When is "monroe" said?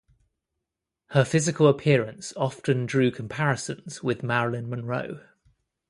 4.67-5.21